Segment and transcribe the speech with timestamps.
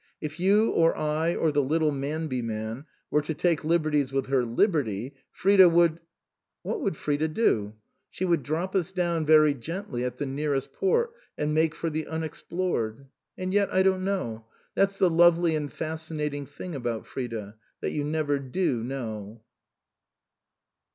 [0.19, 4.43] If you or I or the little Manby man were to take liberties with her
[4.43, 5.99] liberty, Frida would
[6.63, 7.75] ""What would Frida do?"
[8.09, 12.07] "She would drop us down, very gently, at the nearest port, and make for the
[12.07, 13.01] Unexplored
[13.37, 14.47] I And yet, I don't know.
[14.73, 19.43] That's the lovely and fascinating thing about Frida that you never do know."